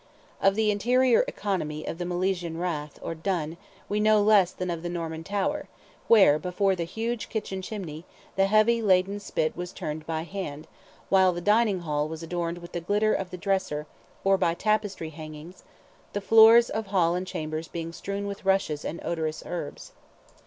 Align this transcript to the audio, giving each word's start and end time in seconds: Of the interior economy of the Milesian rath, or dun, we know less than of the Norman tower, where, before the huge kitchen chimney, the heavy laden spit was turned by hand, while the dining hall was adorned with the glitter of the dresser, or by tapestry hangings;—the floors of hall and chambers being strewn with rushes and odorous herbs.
Of 0.41 0.55
the 0.55 0.71
interior 0.71 1.23
economy 1.27 1.85
of 1.85 1.99
the 1.99 2.05
Milesian 2.05 2.57
rath, 2.57 2.97
or 3.03 3.13
dun, 3.13 3.55
we 3.87 3.99
know 3.99 4.19
less 4.19 4.49
than 4.51 4.71
of 4.71 4.81
the 4.81 4.89
Norman 4.89 5.23
tower, 5.23 5.67
where, 6.07 6.39
before 6.39 6.75
the 6.75 6.85
huge 6.85 7.29
kitchen 7.29 7.61
chimney, 7.61 8.03
the 8.35 8.47
heavy 8.47 8.81
laden 8.81 9.19
spit 9.19 9.55
was 9.55 9.71
turned 9.71 10.07
by 10.07 10.23
hand, 10.23 10.67
while 11.09 11.31
the 11.33 11.39
dining 11.39 11.81
hall 11.81 12.07
was 12.07 12.23
adorned 12.23 12.57
with 12.57 12.71
the 12.71 12.81
glitter 12.81 13.13
of 13.13 13.29
the 13.29 13.37
dresser, 13.37 13.85
or 14.23 14.39
by 14.39 14.55
tapestry 14.55 15.11
hangings;—the 15.11 16.21
floors 16.21 16.71
of 16.71 16.87
hall 16.87 17.13
and 17.13 17.27
chambers 17.27 17.67
being 17.67 17.93
strewn 17.93 18.25
with 18.25 18.43
rushes 18.43 18.83
and 18.83 18.99
odorous 19.05 19.43
herbs. 19.45 19.91